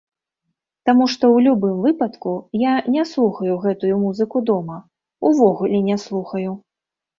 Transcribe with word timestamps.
Таму 0.89 1.05
што 1.13 1.23
ў 1.27 1.37
любым 1.47 1.75
выпадку 1.87 2.33
я 2.63 2.73
не 2.95 3.03
слухаю 3.11 3.53
гэтую 3.67 3.93
музыку 4.07 4.37
дома, 4.53 4.81
увогуле 5.33 5.85
не 5.93 6.01
слухаю. 6.09 6.51